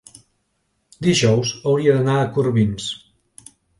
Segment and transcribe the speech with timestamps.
[1.07, 2.89] dijous hauria d'anar a Corbins.